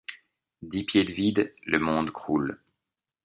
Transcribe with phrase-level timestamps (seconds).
[0.63, 2.57] Dix pieds de vide, le monde croule!